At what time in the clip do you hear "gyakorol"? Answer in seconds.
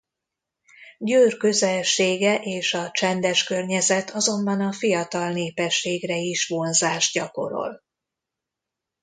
7.13-7.83